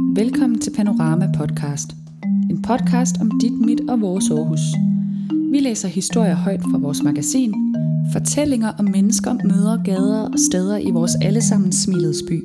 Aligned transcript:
Velkommen 0.00 0.58
til 0.58 0.72
Panorama 0.76 1.28
Podcast. 1.36 1.88
En 2.50 2.62
podcast 2.62 3.20
om 3.20 3.30
dit, 3.40 3.52
mit 3.52 3.80
og 3.88 4.00
vores 4.00 4.30
Aarhus. 4.30 4.60
Vi 5.52 5.60
læser 5.60 5.88
historier 5.88 6.34
højt 6.34 6.60
fra 6.62 6.78
vores 6.78 7.02
magasin, 7.02 7.54
fortællinger 8.12 8.72
om 8.78 8.84
mennesker, 8.84 9.34
møder, 9.44 9.82
gader 9.82 10.20
og 10.20 10.38
steder 10.50 10.78
i 10.78 10.90
vores 10.90 11.14
allesammen 11.22 11.72
smilets 11.72 12.22
by. 12.28 12.44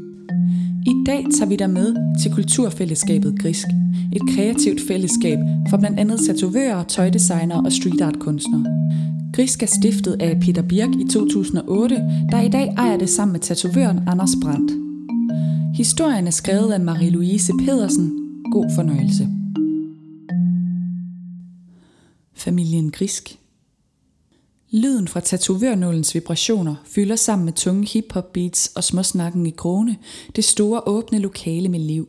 I 0.86 1.04
dag 1.06 1.26
tager 1.38 1.50
vi 1.50 1.56
dig 1.56 1.70
med 1.70 1.96
til 2.22 2.34
Kulturfællesskabet 2.34 3.40
Grisk. 3.40 3.68
Et 4.13 4.22
kreativt 4.36 4.81
fællesskab 4.88 5.40
for 5.70 5.78
blandt 5.78 6.00
andet 6.00 6.20
tatovører, 6.28 6.84
tøjdesignere 6.84 7.62
og 7.66 7.72
street 7.72 8.02
art 8.02 8.20
kunstnere. 8.20 8.66
Grisk 9.34 9.63
er 9.63 9.68
stiftet 9.68 10.18
af 10.20 10.40
Peter 10.42 10.62
Birk 10.62 10.90
i 11.00 11.08
2008, 11.13 11.96
der 12.31 12.42
i 12.42 12.50
dag 12.50 12.74
ejer 12.78 12.97
det 12.97 13.10
sammen 13.10 13.31
med 13.31 13.40
tatovøren 13.40 14.00
Anders 14.08 14.36
Brandt. 14.42 14.88
Historien 15.80 16.27
er 16.27 16.32
skrevet 16.32 16.73
af 16.73 16.80
Marie-Louise 16.80 17.66
Pedersen. 17.66 18.34
God 18.52 18.76
fornøjelse. 18.76 19.28
Familien 22.36 22.92
Grisk 22.92 23.40
Lyden 24.72 25.08
fra 25.08 25.20
tatovørnålens 25.20 26.16
vibrationer 26.16 26.76
fylder 26.86 27.16
sammen 27.16 27.46
med 27.46 27.54
tunge 27.54 27.88
hiphop 27.88 28.34
beats 28.34 28.72
og 28.76 28.84
småsnakken 28.84 29.46
i 29.46 29.50
krone 29.50 29.98
det 30.36 30.44
store 30.44 30.82
åbne 30.86 31.20
lokale 31.20 31.70
med 31.70 31.80
liv. 31.80 32.08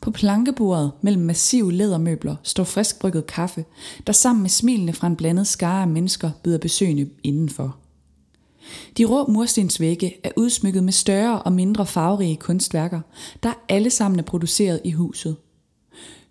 På 0.00 0.10
plankebordet 0.10 0.90
mellem 1.02 1.22
massive 1.22 1.72
lædermøbler 1.72 2.36
står 2.42 2.64
friskbrygget 2.64 3.26
kaffe, 3.26 3.64
der 4.06 4.12
sammen 4.12 4.42
med 4.42 4.50
smilene 4.50 4.92
fra 4.92 5.06
en 5.06 5.16
blandet 5.16 5.46
skare 5.46 5.82
af 5.82 5.88
mennesker 5.88 6.30
byder 6.42 6.58
besøgende 6.58 7.10
indenfor. 7.22 7.83
De 8.98 9.04
rå 9.04 9.26
murstensvægge 9.26 10.16
er 10.24 10.30
udsmykket 10.36 10.84
med 10.84 10.92
større 10.92 11.42
og 11.42 11.52
mindre 11.52 11.86
farverige 11.86 12.36
kunstværker, 12.36 13.00
der 13.42 13.52
alle 13.68 13.90
sammen 13.90 14.18
er 14.18 14.24
produceret 14.24 14.80
i 14.84 14.90
huset. 14.90 15.36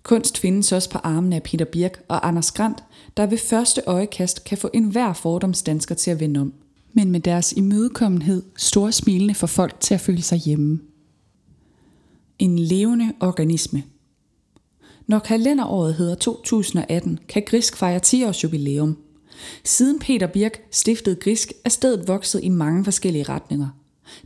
Kunst 0.04 0.38
findes 0.38 0.72
også 0.72 0.90
på 0.90 0.98
armene 0.98 1.36
af 1.36 1.44
Peter 1.44 1.66
Birk 1.66 2.06
og 2.08 2.28
Anders 2.28 2.52
Grant, 2.52 2.84
der 3.18 3.26
ved 3.26 3.38
første 3.38 3.82
øjekast 3.86 4.44
kan 4.44 4.58
få 4.58 4.70
enhver 4.74 5.14
fordomsdansker 5.14 5.96
til 5.96 6.12
at 6.12 6.20
vende 6.20 6.40
om. 6.40 6.54
Men 6.94 7.12
med 7.12 7.20
deres 7.20 7.52
imødekommenhed 7.52 8.44
store 8.58 8.92
smilende 8.92 9.34
for 9.34 9.48
folk 9.48 9.80
til 9.80 9.94
at 9.94 10.02
føle 10.02 10.22
sig 10.22 10.38
hjemme. 10.38 10.80
En 12.40 12.60
levende 12.60 13.14
organisme. 13.20 13.84
Når 15.08 15.20
kalenderåret 15.20 15.96
hedder 15.96 16.16
2018, 16.16 17.20
kan 17.28 17.44
Grisk 17.48 17.78
fejre 17.78 18.00
10 18.00 18.26
års 18.26 18.44
jubilæum. 18.44 18.98
Siden 19.64 20.00
Peter 20.00 20.28
Birk 20.28 20.68
stiftede 20.72 21.16
Grisk, 21.16 21.54
er 21.66 21.70
stedet 21.70 22.08
vokset 22.08 22.44
i 22.44 22.50
mange 22.50 22.84
forskellige 22.84 23.24
retninger. 23.24 23.68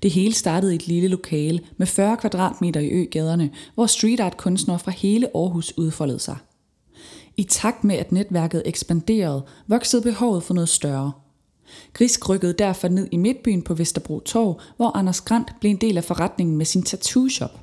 Det 0.04 0.12
hele 0.12 0.34
startede 0.34 0.74
i 0.74 0.76
et 0.76 0.88
lille 0.88 1.08
lokale 1.08 1.60
med 1.78 1.88
40 1.88 2.18
kvadratmeter 2.18 2.80
i 2.80 2.90
øgaderne, 2.90 3.50
hvor 3.76 3.86
street 3.86 4.20
art 4.20 4.38
kunstnere 4.38 4.80
fra 4.80 4.92
hele 4.92 5.28
Aarhus 5.36 5.74
udfoldede 5.78 6.20
sig. 6.20 6.38
I 7.38 7.44
takt 7.44 7.84
med 7.84 7.96
at 7.96 8.12
netværket 8.12 8.62
ekspanderede, 8.66 9.46
voksede 9.68 10.02
behovet 10.02 10.44
for 10.44 10.54
noget 10.54 10.70
større. 10.70 11.12
Grisk 11.94 12.30
rykkede 12.30 12.54
derfor 12.54 12.88
ned 12.88 13.08
i 13.12 13.18
midtbyen 13.18 13.62
på 13.62 13.74
Vesterbro 13.74 14.20
Torv, 14.20 14.60
hvor 14.78 14.98
Anders 14.98 15.22
Grant 15.22 15.54
blev 15.60 15.70
en 15.70 15.78
del 15.78 15.98
af 15.98 16.04
forretningen 16.04 16.58
med 16.58 16.66
sin 16.66 16.84
tattoo 16.84 17.30
shop. 17.30 17.60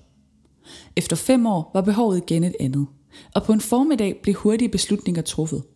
Efter 0.96 1.16
fem 1.16 1.46
år 1.46 1.70
var 1.74 1.80
behovet 1.80 2.16
igen 2.16 2.44
et 2.44 2.54
andet, 2.60 2.86
og 3.34 3.42
på 3.42 3.52
en 3.52 3.60
formiddag 3.60 4.20
blev 4.22 4.34
hurtige 4.34 4.68
beslutninger 4.68 5.22
truffet– 5.22 5.62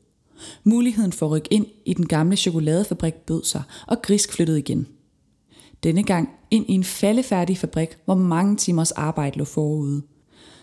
Muligheden 0.65 1.13
for 1.13 1.27
at 1.27 1.33
rykke 1.33 1.49
ind 1.53 1.67
i 1.85 1.95
den 1.95 2.07
gamle 2.07 2.37
chokoladefabrik 2.37 3.15
bød 3.15 3.45
sig, 3.45 3.63
og 3.87 4.03
Grisk 4.03 4.33
flyttede 4.33 4.59
igen. 4.59 4.87
Denne 5.83 6.03
gang 6.03 6.29
ind 6.51 6.65
i 6.69 6.73
en 6.73 6.85
faldefærdig 6.85 7.59
fabrik, 7.59 7.89
hvor 8.05 8.15
mange 8.15 8.57
timers 8.57 8.93
arbejde 8.93 9.39
lå 9.39 9.45
forude. 9.45 10.03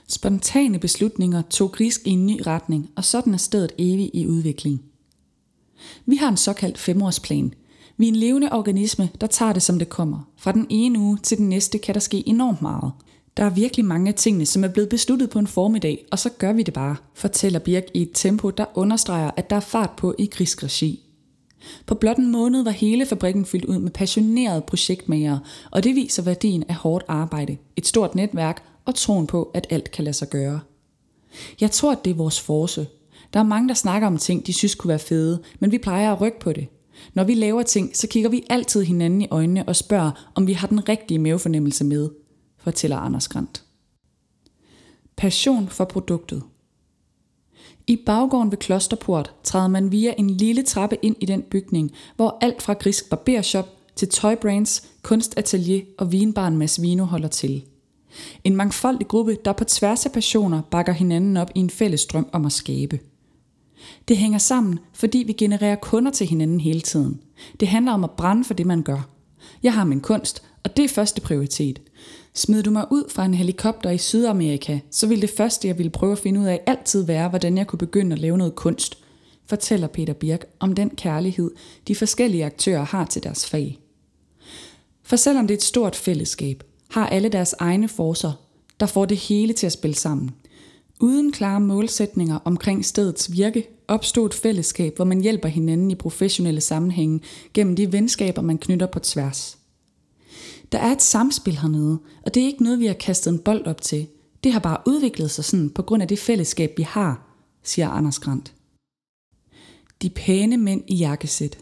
Spontane 0.07 0.79
beslutninger 0.79 1.41
tog 1.41 1.71
Grisk 1.71 2.07
i 2.07 2.09
en 2.09 2.25
ny 2.25 2.41
retning, 2.47 2.89
og 2.95 3.05
sådan 3.05 3.33
er 3.33 3.37
stedet 3.37 3.71
evigt 3.77 4.11
i 4.13 4.27
udvikling. 4.27 4.81
Vi 6.05 6.15
har 6.15 6.29
en 6.29 6.37
såkaldt 6.37 6.77
femårsplan. 6.77 7.53
Vi 7.97 8.05
er 8.05 8.09
en 8.09 8.15
levende 8.15 8.51
organisme, 8.51 9.09
der 9.21 9.27
tager 9.27 9.53
det 9.53 9.61
som 9.61 9.79
det 9.79 9.89
kommer. 9.89 10.29
Fra 10.37 10.51
den 10.51 10.67
ene 10.69 10.99
uge 10.99 11.17
til 11.23 11.37
den 11.37 11.49
næste 11.49 11.77
kan 11.77 11.93
der 11.93 11.99
ske 11.99 12.29
enormt 12.29 12.61
meget– 12.61 12.91
der 13.37 13.43
er 13.43 13.49
virkelig 13.49 13.85
mange 13.85 14.09
af 14.09 14.15
tingene, 14.15 14.45
som 14.45 14.63
er 14.63 14.67
blevet 14.67 14.89
besluttet 14.89 15.29
på 15.29 15.39
en 15.39 15.47
formiddag, 15.47 16.05
og 16.11 16.19
så 16.19 16.29
gør 16.29 16.53
vi 16.53 16.63
det 16.63 16.73
bare, 16.73 16.95
fortæller 17.13 17.59
Birk 17.59 17.83
i 17.93 18.01
et 18.01 18.11
tempo, 18.13 18.49
der 18.49 18.65
understreger, 18.75 19.31
at 19.37 19.49
der 19.49 19.55
er 19.55 19.59
fart 19.59 19.91
på 19.97 20.15
i 20.17 20.25
krigsregi. 20.25 21.01
På 21.85 21.95
blot 21.95 22.17
en 22.17 22.31
måned 22.31 22.63
var 22.63 22.71
hele 22.71 23.05
fabrikken 23.05 23.45
fyldt 23.45 23.65
ud 23.65 23.79
med 23.79 23.91
passionerede 23.91 24.61
projektmagere, 24.61 25.39
og 25.71 25.83
det 25.83 25.95
viser 25.95 26.23
værdien 26.23 26.63
af 26.69 26.75
hårdt 26.75 27.05
arbejde, 27.07 27.57
et 27.75 27.87
stort 27.87 28.15
netværk 28.15 28.63
og 28.85 28.95
troen 28.95 29.27
på, 29.27 29.51
at 29.53 29.67
alt 29.69 29.91
kan 29.91 30.03
lade 30.03 30.13
sig 30.13 30.29
gøre. 30.29 30.59
Jeg 31.61 31.71
tror, 31.71 31.91
at 31.91 32.05
det 32.05 32.11
er 32.11 32.15
vores 32.15 32.41
force. 32.41 32.87
Der 33.33 33.39
er 33.39 33.43
mange, 33.43 33.67
der 33.67 33.73
snakker 33.73 34.07
om 34.07 34.17
ting, 34.17 34.47
de 34.47 34.53
synes 34.53 34.75
kunne 34.75 34.89
være 34.89 34.99
fede, 34.99 35.41
men 35.59 35.71
vi 35.71 35.77
plejer 35.77 36.13
at 36.13 36.21
rykke 36.21 36.39
på 36.39 36.53
det. 36.53 36.67
Når 37.13 37.23
vi 37.23 37.33
laver 37.33 37.63
ting, 37.63 37.97
så 37.97 38.07
kigger 38.07 38.29
vi 38.29 38.43
altid 38.49 38.83
hinanden 38.83 39.21
i 39.21 39.27
øjnene 39.31 39.63
og 39.67 39.75
spørger, 39.75 40.31
om 40.35 40.47
vi 40.47 40.53
har 40.53 40.67
den 40.67 40.89
rigtige 40.89 41.19
mavefornemmelse 41.19 41.83
med– 41.83 42.09
fortæller 42.65 42.97
Anders 42.97 43.27
Grant. 43.27 43.63
Passion 45.17 45.67
for 45.69 45.85
produktet. 45.85 46.43
I 47.87 47.95
baggården 48.05 48.51
ved 48.51 48.57
Klosterport 48.57 49.33
træder 49.43 49.67
man 49.67 49.91
via 49.91 50.13
en 50.17 50.29
lille 50.29 50.63
trappe 50.63 50.97
ind 51.01 51.15
i 51.19 51.25
den 51.25 51.41
bygning, 51.41 51.91
hvor 52.15 52.37
alt 52.41 52.61
fra 52.61 52.73
Grisk 52.73 53.09
Barbershop 53.09 53.69
til 53.95 54.09
Toybrands, 54.09 54.87
kunstatelier 55.01 55.81
og 55.97 56.11
vinbaren 56.11 56.57
Mads 56.57 56.81
Vino 56.81 57.03
holder 57.03 57.27
til. 57.27 57.63
En 58.43 58.55
mangfoldig 58.55 59.07
gruppe, 59.07 59.37
der 59.45 59.53
på 59.53 59.63
tværs 59.63 60.05
af 60.05 60.11
passioner 60.11 60.61
bakker 60.71 60.93
hinanden 60.93 61.37
op 61.37 61.51
i 61.55 61.59
en 61.59 61.69
fælles 61.69 62.05
drøm 62.05 62.27
om 62.31 62.45
at 62.45 62.51
skabe. 62.51 62.99
Det 64.07 64.17
hænger 64.17 64.39
sammen, 64.39 64.79
fordi 64.93 65.17
vi 65.17 65.33
genererer 65.33 65.75
kunder 65.75 66.11
til 66.11 66.27
hinanden 66.27 66.59
hele 66.59 66.81
tiden. 66.81 67.21
Det 67.59 67.67
handler 67.67 67.91
om 67.91 68.03
at 68.03 68.11
brænde 68.11 68.43
for 68.43 68.53
det, 68.53 68.65
man 68.65 68.81
gør. 68.83 69.09
Jeg 69.63 69.73
har 69.73 69.83
min 69.83 70.01
kunst, 70.01 70.43
og 70.63 70.77
det 70.77 70.85
er 70.85 70.89
første 70.89 71.21
prioritet. 71.21 71.81
Smed 72.37 72.63
du 72.63 72.71
mig 72.71 72.85
ud 72.91 73.03
fra 73.09 73.25
en 73.25 73.33
helikopter 73.33 73.89
i 73.89 73.97
Sydamerika, 73.97 74.79
så 74.91 75.07
ville 75.07 75.21
det 75.21 75.29
første, 75.37 75.67
jeg 75.67 75.77
ville 75.77 75.89
prøve 75.89 76.11
at 76.11 76.19
finde 76.19 76.39
ud 76.39 76.45
af, 76.45 76.61
altid 76.65 77.03
være, 77.03 77.29
hvordan 77.29 77.57
jeg 77.57 77.67
kunne 77.67 77.79
begynde 77.79 78.13
at 78.13 78.19
lave 78.19 78.37
noget 78.37 78.55
kunst, 78.55 78.97
fortæller 79.45 79.87
Peter 79.87 80.13
Birk 80.13 80.45
om 80.59 80.75
den 80.75 80.89
kærlighed, 80.89 81.51
de 81.87 81.95
forskellige 81.95 82.45
aktører 82.45 82.83
har 82.83 83.05
til 83.05 83.23
deres 83.23 83.49
fag. 83.49 83.79
For 85.03 85.15
selvom 85.15 85.47
det 85.47 85.53
er 85.53 85.57
et 85.57 85.63
stort 85.63 85.95
fællesskab, 85.95 86.63
har 86.89 87.07
alle 87.07 87.29
deres 87.29 87.55
egne 87.59 87.87
forser, 87.87 88.31
der 88.79 88.85
får 88.85 89.05
det 89.05 89.17
hele 89.17 89.53
til 89.53 89.65
at 89.65 89.71
spille 89.71 89.95
sammen. 89.95 90.31
Uden 90.99 91.31
klare 91.31 91.59
målsætninger 91.59 92.39
omkring 92.45 92.85
stedets 92.85 93.31
virke, 93.31 93.67
opstod 93.87 94.25
et 94.25 94.33
fællesskab, 94.33 94.95
hvor 94.95 95.05
man 95.05 95.21
hjælper 95.21 95.49
hinanden 95.49 95.91
i 95.91 95.95
professionelle 95.95 96.61
sammenhænge 96.61 97.19
gennem 97.53 97.75
de 97.75 97.91
venskaber, 97.91 98.41
man 98.41 98.57
knytter 98.57 98.87
på 98.87 98.99
tværs. 98.99 99.57
Der 100.71 100.79
er 100.79 100.91
et 100.91 101.01
samspil 101.01 101.57
hernede, 101.57 101.99
og 102.25 102.33
det 102.33 102.43
er 102.43 102.47
ikke 102.47 102.63
noget, 102.63 102.79
vi 102.79 102.85
har 102.85 102.93
kastet 102.93 103.31
en 103.31 103.39
bold 103.39 103.67
op 103.67 103.81
til. 103.81 104.07
Det 104.43 104.53
har 104.53 104.59
bare 104.59 104.77
udviklet 104.85 105.31
sig 105.31 105.43
sådan 105.45 105.69
på 105.69 105.81
grund 105.81 106.01
af 106.01 106.07
det 106.07 106.19
fællesskab, 106.19 106.73
vi 106.77 106.83
har, 106.83 107.27
siger 107.63 107.89
Anders 107.89 108.19
Grant. 108.19 108.53
De 110.01 110.09
pæne 110.09 110.57
mænd 110.57 110.83
i 110.87 110.95
jakkesæt. 110.95 111.57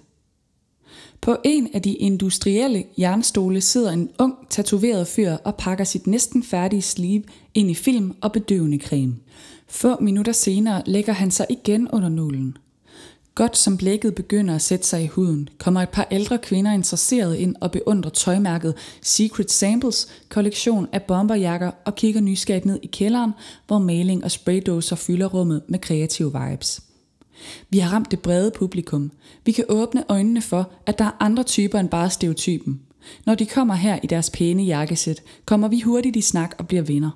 På 1.22 1.38
en 1.44 1.70
af 1.74 1.82
de 1.82 1.94
industrielle 1.94 2.84
jernstole 2.98 3.62
sidder 3.62 3.92
en 3.92 4.10
ung, 4.20 4.34
tatoveret 4.50 5.08
fyr 5.08 5.32
og 5.32 5.56
pakker 5.56 5.84
sit 5.84 6.08
næsten 6.08 6.44
færdige 6.44 6.82
sleeve 6.82 7.24
ind 7.54 7.72
i 7.72 7.76
film 7.76 8.16
og 8.22 8.32
bedøvende 8.32 8.80
creme. 8.80 9.16
Få 9.68 10.00
minutter 10.00 10.32
senere 10.32 10.84
lægger 10.86 11.14
han 11.14 11.32
sig 11.32 11.46
igen 11.50 11.88
under 11.92 12.10
nålen. 12.10 12.58
Godt 13.36 13.58
som 13.58 13.78
blækket 13.78 14.16
begynder 14.16 14.56
at 14.56 14.62
sætte 14.62 14.88
sig 14.88 15.04
i 15.04 15.08
huden, 15.08 15.50
kommer 15.58 15.82
et 15.82 15.90
par 15.90 16.08
ældre 16.12 16.38
kvinder 16.38 16.72
interesseret 16.72 17.36
ind 17.36 17.56
og 17.62 17.72
beundrer 17.72 18.12
tøjmærket 18.12 18.76
Secret 19.02 19.52
Samples 19.52 20.08
kollektion 20.30 20.88
af 20.92 21.04
bomberjakker 21.04 21.72
og 21.86 21.96
kigger 21.96 22.22
nysgerrigt 22.22 22.66
ned 22.66 22.80
i 22.84 22.88
kælderen, 22.88 23.32
hvor 23.68 23.80
maling 23.80 24.24
og 24.24 24.32
spraydåser 24.32 24.96
fylder 24.96 25.26
rummet 25.26 25.62
med 25.68 25.80
kreative 25.80 26.32
vibes. 26.34 26.82
Vi 27.70 27.80
har 27.80 27.94
ramt 27.94 28.12
det 28.12 28.20
brede 28.20 28.52
publikum. 28.52 29.12
Vi 29.46 29.52
kan 29.52 29.66
åbne 29.70 30.04
øjnene 30.10 30.42
for, 30.42 30.72
at 30.86 31.00
der 31.00 31.06
er 31.06 31.18
andre 31.20 31.44
typer 31.44 31.80
end 31.80 31.90
bare 31.90 32.10
stereotypen. 32.10 32.82
Når 33.26 33.36
de 33.36 33.46
kommer 33.46 33.74
her 33.74 34.00
i 34.04 34.08
deres 34.08 34.30
pæne 34.30 34.64
jakkesæt, 34.64 35.24
kommer 35.46 35.68
vi 35.68 35.80
hurtigt 35.80 36.16
i 36.16 36.22
snak 36.22 36.56
og 36.58 36.68
bliver 36.68 36.84
venner. 36.84 37.12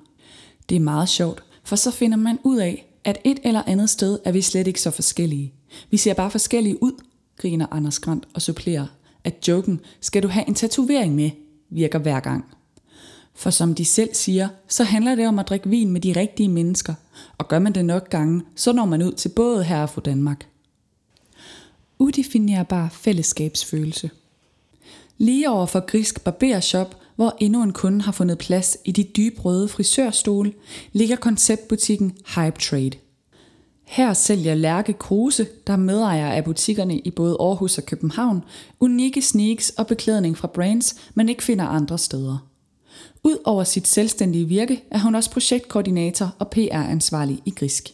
Det 0.68 0.76
er 0.76 0.80
meget 0.80 1.08
sjovt, 1.08 1.42
for 1.64 1.76
så 1.76 1.90
finder 1.90 2.16
man 2.16 2.38
ud 2.44 2.58
af, 2.58 2.92
at 3.04 3.18
et 3.24 3.38
eller 3.44 3.62
andet 3.66 3.90
sted 3.90 4.18
er 4.24 4.32
vi 4.32 4.42
slet 4.42 4.66
ikke 4.66 4.80
så 4.80 4.90
forskellige. 4.90 5.54
Vi 5.90 5.96
ser 5.96 6.14
bare 6.14 6.30
forskellige 6.30 6.82
ud, 6.82 6.92
griner 7.36 7.66
Anders 7.70 7.98
Grant 7.98 8.28
og 8.34 8.42
supplerer, 8.42 8.86
at 9.24 9.48
joken, 9.48 9.80
skal 10.00 10.22
du 10.22 10.28
have 10.28 10.48
en 10.48 10.54
tatovering 10.54 11.14
med, 11.14 11.30
virker 11.70 11.98
hver 11.98 12.20
gang. 12.20 12.44
For 13.34 13.50
som 13.50 13.74
de 13.74 13.84
selv 13.84 14.14
siger, 14.14 14.48
så 14.68 14.84
handler 14.84 15.14
det 15.14 15.28
om 15.28 15.38
at 15.38 15.48
drikke 15.48 15.68
vin 15.68 15.90
med 15.90 16.00
de 16.00 16.20
rigtige 16.20 16.48
mennesker, 16.48 16.94
og 17.38 17.48
gør 17.48 17.58
man 17.58 17.72
det 17.72 17.84
nok 17.84 18.10
gange, 18.10 18.42
så 18.54 18.72
når 18.72 18.84
man 18.84 19.02
ud 19.02 19.12
til 19.12 19.28
både 19.28 19.64
her 19.64 19.86
og 19.96 20.04
Danmark. 20.04 20.46
Udefinerbar 21.98 22.88
fællesskabsfølelse. 22.88 24.10
Lige 25.18 25.50
over 25.50 25.66
for 25.66 25.80
Grisk 25.86 26.24
Barbershop, 26.24 26.96
hvor 27.16 27.36
endnu 27.40 27.62
en 27.62 27.72
kunde 27.72 28.02
har 28.02 28.12
fundet 28.12 28.38
plads 28.38 28.76
i 28.84 28.92
de 28.92 29.02
dybrøde 29.02 29.68
frisørstole, 29.68 30.52
ligger 30.92 31.16
konceptbutikken 31.16 32.16
Hype 32.34 32.60
Trade. 32.60 32.90
Her 33.88 34.12
sælger 34.12 34.54
Lærke 34.54 34.92
Kruse, 34.92 35.46
der 35.66 35.76
medejer 35.76 36.32
af 36.32 36.44
butikkerne 36.44 36.98
i 36.98 37.10
både 37.10 37.36
Aarhus 37.40 37.78
og 37.78 37.84
København, 37.84 38.44
unikke 38.80 39.22
sneaks 39.22 39.70
og 39.70 39.86
beklædning 39.86 40.38
fra 40.38 40.48
brands, 40.48 40.94
man 41.14 41.28
ikke 41.28 41.42
finder 41.42 41.64
andre 41.64 41.98
steder. 41.98 42.48
Udover 43.24 43.64
sit 43.64 43.88
selvstændige 43.88 44.44
virke 44.44 44.82
er 44.90 44.98
hun 44.98 45.14
også 45.14 45.30
projektkoordinator 45.30 46.34
og 46.38 46.50
PR-ansvarlig 46.50 47.42
i 47.44 47.50
Grisk. 47.50 47.88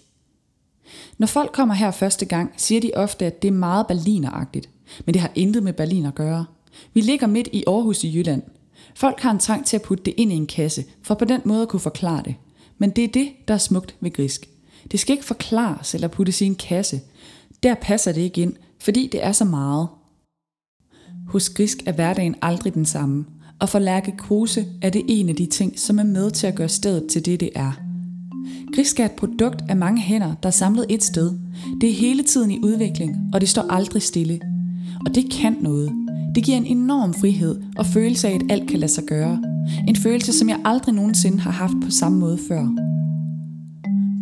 Når 1.19 1.26
folk 1.26 1.52
kommer 1.52 1.75
her 1.75 1.91
første 1.91 2.25
gang, 2.25 2.52
siger 2.56 2.81
de 2.81 2.91
ofte, 2.94 3.26
at 3.26 3.43
det 3.43 3.49
er 3.49 3.52
meget 3.52 3.87
berlineragtigt. 3.87 4.69
Men 5.05 5.14
det 5.14 5.23
har 5.23 5.31
intet 5.35 5.62
med 5.62 5.73
Berlin 5.73 6.06
at 6.06 6.14
gøre. 6.14 6.44
Vi 6.94 7.00
ligger 7.00 7.26
midt 7.26 7.49
i 7.52 7.64
Aarhus 7.67 8.05
i 8.05 8.19
Jylland. 8.19 8.43
Folk 8.94 9.20
har 9.20 9.31
en 9.31 9.38
trang 9.38 9.67
til 9.67 9.76
at 9.76 9.82
putte 9.82 10.05
det 10.05 10.14
ind 10.17 10.32
i 10.32 10.37
en 10.37 10.46
kasse, 10.46 10.85
for 11.02 11.14
på 11.14 11.25
den 11.25 11.41
måde 11.44 11.62
at 11.62 11.69
kunne 11.69 11.81
forklare 11.81 12.23
det. 12.25 12.35
Men 12.79 12.91
det 12.91 13.05
er 13.05 13.08
det, 13.08 13.29
der 13.49 13.55
er 13.55 13.58
smukt 13.58 13.96
ved 14.00 14.12
grisk. 14.12 14.49
Det 14.90 15.00
skal 15.00 15.12
ikke 15.12 15.25
forklares 15.25 15.94
eller 15.94 16.08
puttes 16.08 16.40
i 16.40 16.44
en 16.44 16.54
kasse. 16.54 17.00
Der 17.62 17.75
passer 17.75 18.12
det 18.12 18.20
ikke 18.20 18.42
ind, 18.42 18.52
fordi 18.81 19.08
det 19.12 19.25
er 19.25 19.32
så 19.32 19.44
meget. 19.44 19.88
Hos 21.28 21.50
Grisk 21.50 21.78
er 21.86 21.92
hverdagen 21.92 22.34
aldrig 22.42 22.75
den 22.75 22.86
samme, 22.86 23.25
og 23.60 23.69
for 23.69 23.78
Lærke 23.78 24.16
Kruse 24.19 24.66
er 24.82 24.90
det 24.90 25.02
en 25.08 25.28
af 25.28 25.36
de 25.36 25.46
ting, 25.46 25.78
som 25.78 25.98
er 25.98 26.02
med 26.02 26.31
til 26.31 26.46
at 26.46 26.54
gøre 26.54 26.69
stedet 26.69 27.06
til 27.10 27.26
det, 27.26 27.40
det 27.40 27.50
er. 27.54 27.72
Grisk 28.75 29.00
er 29.00 29.04
et 29.04 29.12
produkt 29.12 29.62
af 29.69 29.76
mange 29.76 30.02
hænder, 30.02 30.34
der 30.42 30.46
er 30.46 30.50
samlet 30.50 30.86
et 30.88 31.02
sted. 31.02 31.32
Det 31.81 31.90
er 31.90 31.94
hele 31.94 32.22
tiden 32.22 32.50
i 32.50 32.60
udvikling, 32.62 33.16
og 33.32 33.40
det 33.40 33.48
står 33.48 33.62
aldrig 33.70 34.02
stille. 34.02 34.40
Og 35.06 35.14
det 35.14 35.31
kan 35.31 35.56
noget. 35.60 35.92
Det 36.34 36.44
giver 36.44 36.56
en 36.56 36.66
enorm 36.66 37.14
frihed 37.14 37.62
og 37.76 37.86
følelse 37.86 38.28
af, 38.28 38.34
at 38.34 38.42
alt 38.50 38.70
kan 38.70 38.78
lade 38.78 38.92
sig 38.92 39.04
gøre. 39.04 39.42
En 39.88 39.96
følelse, 39.96 40.32
som 40.32 40.48
jeg 40.48 40.60
aldrig 40.64 40.94
nogensinde 40.94 41.40
har 41.40 41.50
haft 41.50 41.75
på 41.84 41.90
samme 41.90 42.19
måde 42.19 42.38
før. 42.48 42.83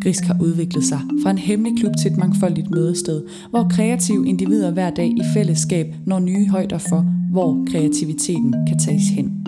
Grisk 0.03 0.25
har 0.25 0.37
udviklet 0.41 0.85
sig 0.85 1.01
fra 1.23 1.31
en 1.31 1.39
hemmelig 1.39 1.79
klub 1.79 1.93
til 2.03 2.11
et 2.11 2.17
mangfoldigt 2.17 2.71
mødested, 2.71 3.23
hvor 3.51 3.69
kreative 3.71 4.29
individer 4.29 4.71
hver 4.71 4.91
dag 4.91 5.07
i 5.07 5.23
fællesskab 5.35 5.95
når 6.07 6.19
nye 6.19 6.49
højder 6.49 6.79
for, 6.79 7.07
hvor 7.31 7.65
kreativiteten 7.71 8.55
kan 8.69 8.79
tages 8.79 9.09
hen. 9.09 9.47